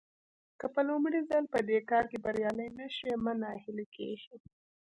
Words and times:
که 0.59 0.65
په 0.73 0.81
لومړي 0.89 1.19
ځل 1.29 1.43
په 1.53 1.59
دې 1.69 1.79
کار 1.89 2.03
کې 2.11 2.17
بريالي 2.25 2.67
نه 2.77 2.85
شوئ 2.95 3.15
مه 3.23 3.33
ناهيلي 3.41 3.85
کېږئ. 3.95 4.37